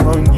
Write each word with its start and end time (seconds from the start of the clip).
on 0.00 0.33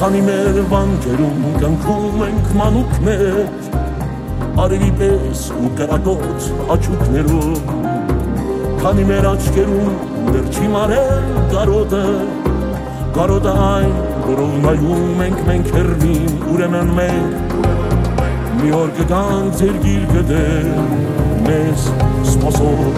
Քանի 0.00 0.20
մեր 0.24 0.58
վանքերում 0.70 1.40
կնքում 1.60 2.20
ենք 2.24 2.46
մանուկներ 2.56 3.34
Արևի 4.62 4.88
պես 4.96 5.42
ու 5.60 5.72
կրակոց 5.76 6.46
աչուկներով 6.74 7.74
Քանի 8.80 9.04
մեր 9.10 9.28
աչկերում 9.34 9.98
դեռ 10.30 10.48
չի 10.54 10.70
մարել 10.76 11.28
կարոտը 11.52 12.02
Կարոտը 13.18 13.54
այն, 13.66 13.94
որով 14.30 14.56
նայում 14.64 15.22
ենք 15.26 15.44
մենք 15.50 15.72
հերնին 15.76 16.40
Ուրեմն 16.54 16.94
մենք 17.02 17.54
մի 18.62 18.72
օր 18.80 18.96
կգան 19.02 19.52
ձեր 19.60 19.76
գիրկը 19.84 20.24
դեր 20.32 20.72
Մեզ 21.44 21.90
ներներ 22.40 22.89